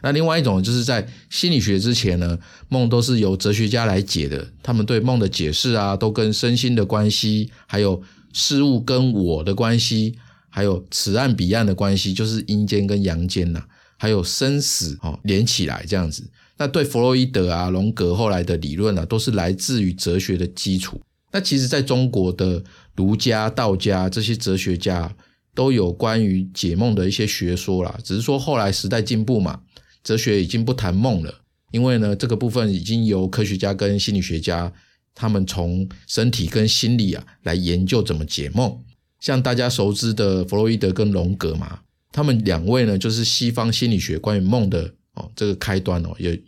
[0.00, 8.00] 那另外一种就是在心理学之前呢，梦都是由哲学家来解的，他们对梦的解释啊，都跟身心的关系，还有
[8.34, 10.18] 事物跟我的关系。
[10.50, 13.64] 还有此岸彼岸的关系，就是阴间跟阳间呐，
[13.96, 16.30] 还有生死哦连起来这样子。
[16.56, 21.00] 那对弗洛伊德啊、荣格后来的理论啊，都是来自于哲学的基础。
[21.32, 22.62] 那其实在中国的
[22.94, 25.12] 儒家、道家这些哲学家
[25.56, 29.62] 都有关于解梦的一些学说啦，只是说后来时代进步嘛，
[30.04, 31.40] 哲学已经不谈梦了，
[31.72, 34.72] 因为呢这个部分已经由科学家跟心理学家
[35.14, 38.76] 他们从身体跟心理啊来研究怎么解梦。
[39.20, 41.80] 像大家熟知的弗洛伊德跟荣格嘛，
[42.12, 46.14] 他们两位呢，就是西方心理学关于梦的哦这个开端哦。
[46.18, 46.38] 也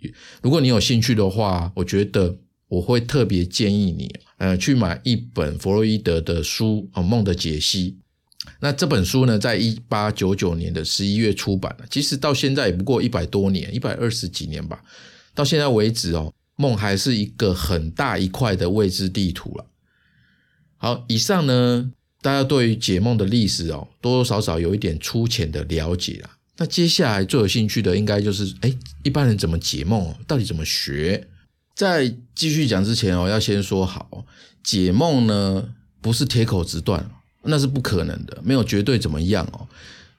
[0.42, 2.37] 如果你有兴趣的话，我觉得
[2.68, 7.92] 我会特别建议你，呃，去买一本弗洛伊德的书哦，《梦的解析》。
[8.61, 14.83] 那这本书呢，在一八九九年的十一月出版了，其实到现在也不过一百多年，一百二十几年吧。
[15.35, 19.66] 到现在为止哦，梦还是一个很大一块的未知地图了。
[20.77, 21.92] 好，以上呢。
[22.23, 26.31] 大家对于解梦的历史哦，多多少少有一点粗浅的了解啦。
[26.57, 30.12] 那接下来最有兴趣的，应该就是，哎，一般人怎么解梦？
[30.27, 31.29] 到底怎么学？
[31.77, 34.25] 在继续讲之前哦，要先说好，
[34.64, 35.69] 解梦呢
[36.01, 37.09] 不是铁口直断，
[37.45, 39.69] 那是不可能的，没有绝对怎么样哦。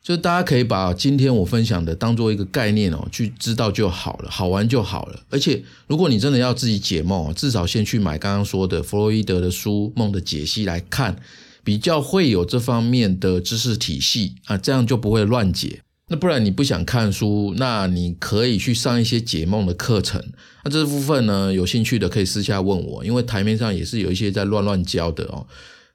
[0.07, 5.19] 就大家可以把今天我分享的当做一个概念哦，去知道就好了，好玩就好了。
[5.29, 11.17] 而且如果你真的要自己解梦，至少先去买刚刚说的弗洛伊德的书《梦的解析》来看。
[11.61, 15.81] 比较会有这方面的知识体系啊，这样就不会乱解。
[16.07, 20.23] 那不然你不想看书，那你可以去上一些解梦的课程。
[20.63, 25.45] 那这部分呢，有兴趣的可以私下问我，因为台面上也是有一些在乱乱教的哦。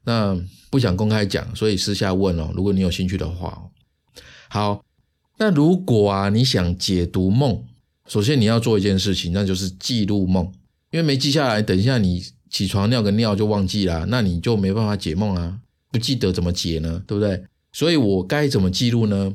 [0.05, 0.39] 那
[0.69, 2.51] 不想公开讲，所以私下问哦。
[2.55, 3.59] 如果你有兴趣的话，
[4.53, 4.85] 好。
[5.39, 7.65] 那如果啊，你想解读梦，
[8.07, 10.45] 首先你要做一件事情，那就是记录梦，
[10.91, 12.23] 因为没记下来，等一下你。
[12.53, 15.59] 起床尿个尿就忘记了，那你就没办法解梦啊！
[15.91, 17.03] 不记得怎么解呢？
[17.07, 17.43] 对不对？
[17.73, 19.33] 所以我该怎么记录呢？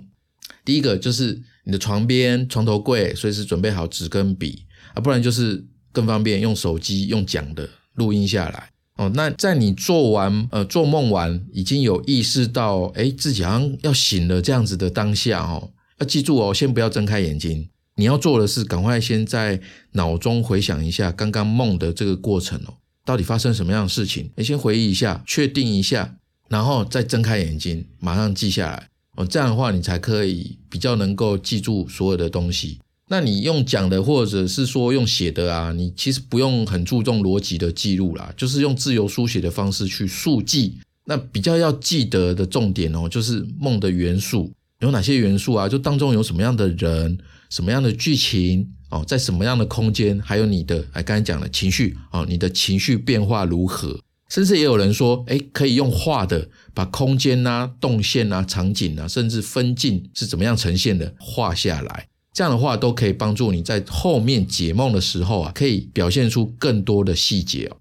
[0.64, 8.70] 第一个就是你的床边、床头柜随时准备好纸跟笔啊，不然就是更方便用手机用讲的录音下来。
[8.98, 22.74] 哦，那在你做完呃做梦完，已经有意识到哎自己好像要醒了这样子的当下哦，要记住哦，先不要睁开眼睛，你要做的是赶快先在脑中回想一下刚刚梦的这个过程哦，
[23.06, 24.32] 到底发生什么样的事情？
[24.36, 26.16] 你先回忆一下，确定一下，
[26.50, 32.80] 然后再睁开眼睛，马上记下来哦，这样的话你才可以比较能够记住所有的东西。
[33.10, 40.78] 那你用讲的，或者是说用写的啊，你其实不用很注重逻辑的记录啦，就是用自由书写的方式去速记。
[41.06, 44.52] 那比较要记得的重点哦，就是梦的元素
[44.82, 45.70] 有哪些元素啊？
[45.70, 47.18] 就当中有什么样的人、
[47.50, 53.98] 什么样的剧情哦，在什么样的空间，还有你的哎，刚才讲了情绪哦，你的情绪变化如何？
[54.30, 62.08] 甚至也有人说，哎，可以用画的，把空间啊、动线啊、场景啊，甚至分镜是怎么样呈现的画下来。
[62.38, 67.78] 这样的话都可以帮助你在后面解梦的时候啊，可以表现出更多的细节哦。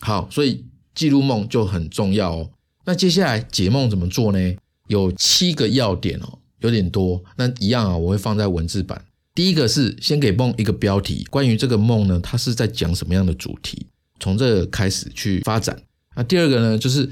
[0.00, 2.50] 好，所以记录梦就很重要哦。
[2.84, 4.56] 那接下来解梦怎么做呢？
[4.88, 7.22] 有七个要点哦，有点多。
[7.36, 9.04] 那一样啊，我会放在文字版。
[9.36, 13.86] 第一个是先给梦一个标题，关于这个梦呢，它是在讲什么样的主题，
[14.18, 15.80] 从这开始去发展。
[16.16, 17.08] 那第二个呢，就是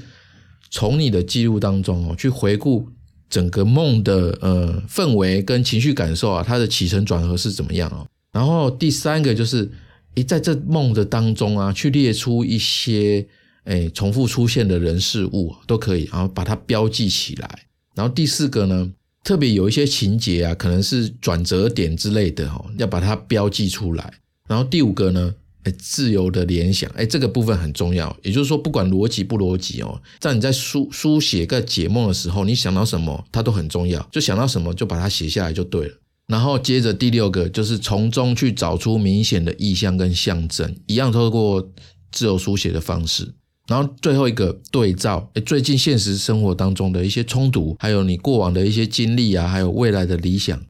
[0.69, 2.89] 从你的记录当中哦，去回顾。
[3.31, 8.05] 整个梦的呃氛围跟情绪感受啊，它的起承转合是怎么样哦？
[8.31, 9.71] 然后第三个就是，
[10.15, 13.25] 诶，在这梦的当中啊，去列出一些
[13.63, 17.65] 诶重复出现的人事物都可以，然后把它标记起来。
[17.95, 18.91] 然后第四个呢，
[19.23, 24.13] 特别有一些情节啊，可能是转折点之类的哦，要把它标记出来。
[24.47, 25.33] 然后第五个呢？
[25.63, 28.15] 哎，自由的联想，哎，这个部分很重要。
[28.23, 34.01] 也就是说，不管逻辑不逻辑哦，在你在书书写个解梦的时候，你想到什么，它都很重要。
[34.11, 35.93] 就想到什么，就把它写下来就对了。
[36.27, 41.71] 然后接着第六个，就是从中去找出明显的意象跟象征，一样透过
[42.11, 43.33] 自由书写的方式。
[43.67, 50.61] 然后最后一个对照，哎，最近现实生活当中的一些冲突，还有你过往的一些经历啊，还有未来的理想。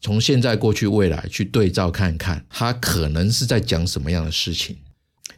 [0.00, 4.76] 从现在、过去、未来去对照看看，他可能是在讲什么样的事情。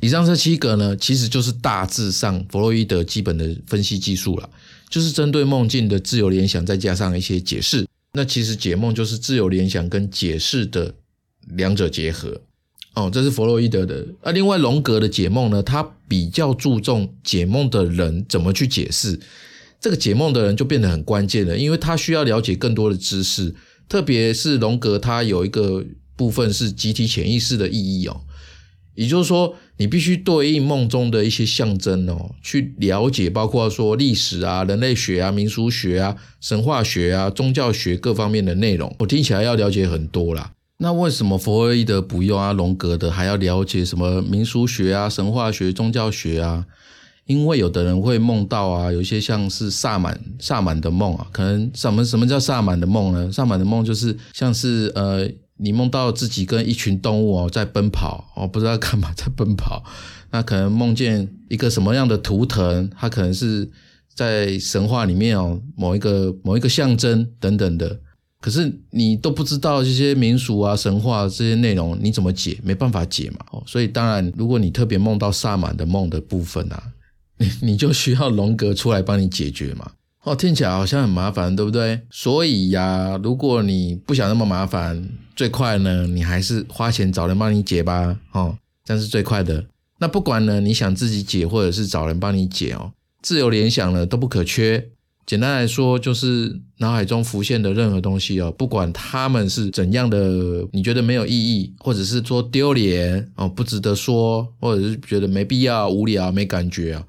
[0.01, 4.49] 以上这七个呢，其实就是大致上弗洛伊德基本的分析技术了，
[4.89, 7.87] 就是针对梦境的自由联想，再加上一些解释。
[8.13, 10.95] 那其实解梦就是自由联想跟解释的
[11.49, 12.41] 两者结合。
[12.95, 14.07] 哦，这是弗洛伊德的。
[14.23, 19.21] 那另外荣格的解梦呢，他比较注重解梦的人怎么去解释。
[19.81, 23.55] 这个解梦的人就变得很关键了，因为他需要了解更多的知识。
[23.91, 25.85] 特别是荣格，他有一个
[26.15, 28.21] 部分是集体潜意识的意义哦，
[28.95, 38.95] 也就是说，你必须对应梦中的一些象征哦，去了解，包括说历史啊、人类学啊、民俗学啊、神话学啊、宗教学各方面的内容。
[39.01, 40.53] 我听起来要了解很多啦。
[40.77, 42.53] 那为什么弗洛伊德不用啊？
[42.53, 46.65] 荣格的还要了解什么民俗学啊、神话学、宗教学啊？
[47.31, 53.31] 因为有的人会梦到啊，有一些像是萨满萨满的梦啊，可能什么什么叫萨满的梦呢？
[53.31, 59.85] 萨满的梦就是像是呃，你梦到自己跟一群动物哦在奔跑哦，不知道干嘛在奔跑，
[60.33, 63.71] 那可能梦见一个什么样的图腾，它可能是
[64.13, 67.97] 在神话里面哦某一个某一个象征等等的，
[68.41, 72.59] 可是你都不知道这些民俗啊神话这些内容你怎么解？
[72.65, 76.83] 没办法解嘛哦，所以当然如果你特别梦到萨满的梦的部分啊。
[77.41, 79.93] 你 你就需要龙格出来帮你解决嘛？
[80.23, 82.03] 哦，听起来好像很麻烦，对不对？
[82.11, 88.19] 所以呀，如果你不想那么麻烦，最快呢，你还是花钱找人帮你解吧。
[88.33, 89.65] 哦，这样是最快的。
[89.99, 94.89] 那不管呢，你想自己解，或者是找人帮你解哦，自由联想呢都不可缺。
[95.25, 107.05] 简单来说，就是脑海中浮现的任何东西哦，不管他们是怎样的，你觉得没有意义，或者是说丢脸哦，不值得说，或者是觉得没必要、无聊、没感觉啊。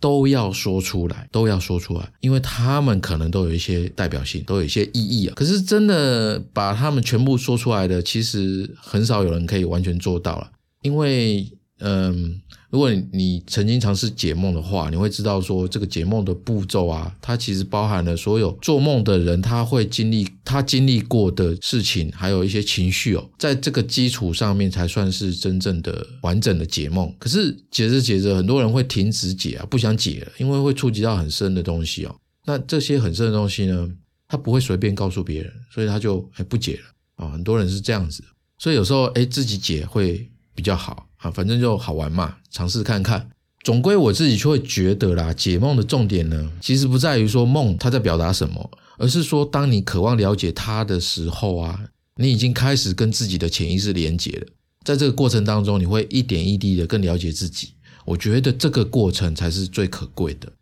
[0.00, 5.34] 都要说出来，都要说出来，因为他们可能都有一些代表性，都有一些意义啊。
[5.34, 10.50] 可是真的把他们全部说出来的，其实很少有人可以完全做到了，
[10.82, 11.50] 因为。
[11.78, 12.40] 嗯，
[12.76, 27.10] 如果你曾经尝试解梦的话，你会知道说这个解梦的步骤啊，它其实包含了所有做梦的人他会经历他经历过的事情，还有一些情绪哦，在这个基础上面才算是真正的完整的解梦。
[27.18, 32.14] 可是解着解着，很多人会停止解啊，不想解了，因为会触及到很深的东西哦。
[32.44, 33.88] 那这些很深的东西呢，
[34.28, 37.32] 他不会随便告诉别人，所以他就哎不解了啊。
[37.32, 38.22] 很多人是这样子，
[38.58, 41.08] 所以有时候哎自己解会比较好。
[41.30, 43.30] 反正就好玩嘛，尝试看看。
[43.62, 51.80] 总归我自己就会觉得啦，解梦的重点呢，其实不在于说梦它在表达什么，而是说当你渴望了解它的时候啊，
[52.16, 54.46] 你已经开始跟自己的潜意识连接了。
[54.84, 57.70] 在这个过程当中，你会一点一滴的更了解自己。
[58.04, 60.52] 我觉得这个过程才是最可贵的。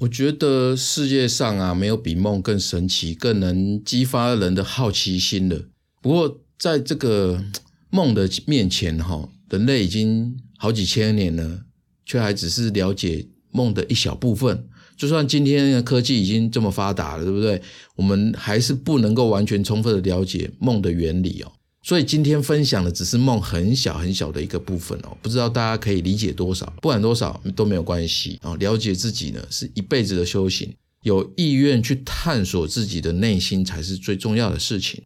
[0.00, 5.64] 我觉得世界上啊，没有比梦更神奇、更能激发人的好奇心的。
[6.02, 7.42] 不过，在这个
[7.88, 11.64] 梦的面前，哈，人类已经好几千年了，
[12.04, 14.66] 却还只是了解梦的一小部分。
[14.96, 17.62] 就算今天的科技已经这么发达了，对不对？
[17.94, 21.52] 我们还是不能够完全充分的了解梦的原理哦。
[21.82, 26.66] 所以今天分享的只是梦很小很小的一个部分哦，不知道大家可以理解多少？
[26.82, 28.56] 不管多少都没有关系啊。
[28.56, 35.02] 了解自己呢是一辈子的修行，有意愿去探索自己的内心才是最重要的事情。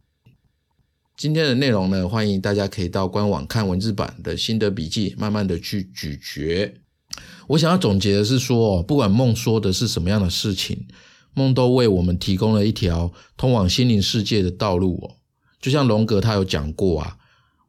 [1.19, 6.73] 今天的内容呢，欢迎大家可以到官网看文字版的心得笔记，慢慢的去咀嚼。
[7.45, 10.87] 我想要总结的是说，不管梦说的是什么样的事情，
[11.33, 15.17] 梦都为我们提供了一条通往心灵世界的道路哦。
[15.59, 17.17] 就像龙格他有讲过啊，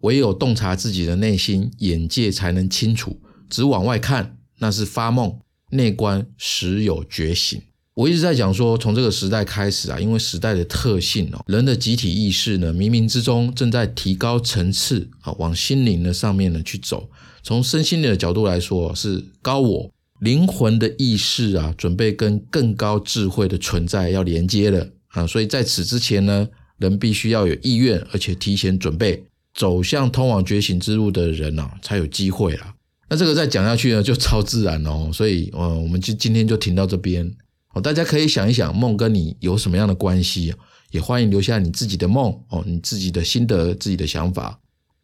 [0.02, 3.20] 唯有洞察自己的内心，眼界才能清楚。
[3.48, 5.40] 只往外看，那是发梦；
[5.70, 7.60] 内观，时有觉醒。
[8.00, 17.10] 我一直在讲说，从这个时代开始啊，因为时代的特性哦，人的集体意识呢，冥冥之中正在提高层次啊，往心灵的上面呢去走。
[17.42, 19.90] 从身心的角度来说，是高我
[20.20, 25.26] 灵魂的意识啊，准备跟更高智慧的存在要连接了啊。
[25.26, 26.48] 所以在此之前呢，
[26.78, 29.22] 人必须要有意愿，而且提前准备
[29.52, 32.74] 走向通往觉醒之路的人啊，才有机会啦。
[33.10, 35.10] 那这个再讲下去呢，就超自然哦。
[35.12, 37.30] 所以，呃，我们就今天就停到这边
[37.74, 37.80] 哦。
[37.80, 40.54] 大家可以想一想，梦跟你有什么样的关系？
[40.90, 44.58] 也欢迎留下你自己的梦哦，你自己的心得、自己的想法。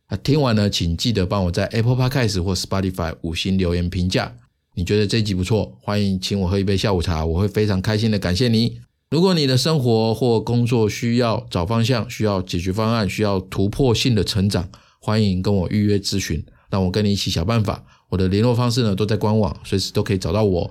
[0.06, 4.36] 啊，听完呢，请记得帮我在 Apple Podcast 或 Spotify 五星留言评价。
[4.74, 8.80] 你觉得这集不错，欢迎请我喝一杯下午茶，我会非常开心的感谢你。
[9.10, 14.68] 如果你的生活或工作需要找方向，需要解决方案，需要突破性的成长，
[15.00, 17.84] 欢迎跟我预约咨询，让我跟你一起想办法。
[18.08, 20.70] 我的联络方式呢都在官网，随时都可以找到我。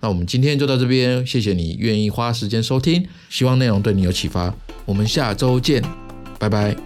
[0.00, 4.54] 那我们今天就到这边，谢谢你愿意花时间收听，希望内容对你有启发。
[4.84, 5.82] 我们下周见，
[6.38, 6.76] 拜拜。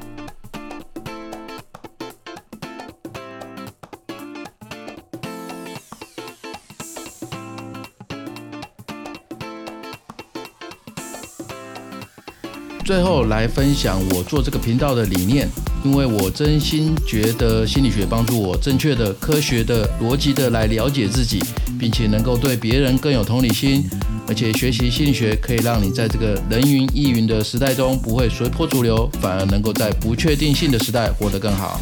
[12.84, 15.48] 最后来分享我做这个频道的理念，
[15.84, 21.38] 因为我真心觉得心理学帮助我正确的、科学的、逻辑的来了解自己，
[21.80, 23.82] 并且能够对别人更有同理心，
[24.28, 31.80] 而且学习心理学可以让你在这个人云亦云的时代中不会随波逐流，反而能够在不确定性的时代活得更好。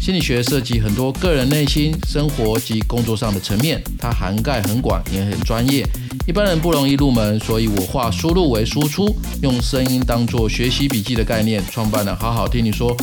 [0.00, 5.86] 心理学涉及很多个人内心、生活及工作上的层面，它涵盖很广，也很专业。
[6.26, 12.96] 一般人不容易入门，所以我化输入为输出，用声音当做学习笔记的概念，创办了好好听你说。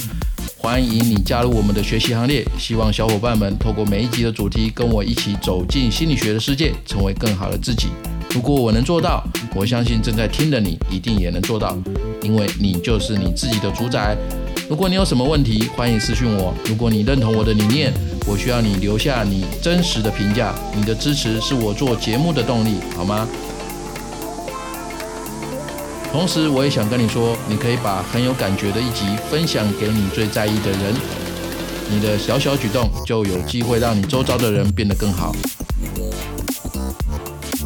[0.66, 7.90] 欢迎你加入我们的学习行列，希望小伙伴们透过每一集的主题，跟我一起走进心理学的世界，成为更好的自己。
[8.32, 11.78] 如果我能做到，我相信正在听的你一定也能做到，
[12.24, 14.18] 因为你就是你自己的主宰。
[14.68, 16.52] 如果你有什么问题，欢迎私讯我。
[16.66, 17.94] 如果你认同我的理念，
[18.26, 23.28] 我需要你留下你真实的评价，你的支持是我做节目的动力，好吗？
[26.16, 30.96] 同时，我也想跟你说，你可以把很有感觉的一集分享给你最在意的人，
[31.90, 35.36] 你的小小举动就有机会让你周遭的人变得更好。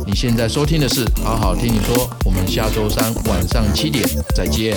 [0.04, 4.04] 你现在收听的是好好听你说，我们下周三晚上七点
[4.36, 4.76] 再见。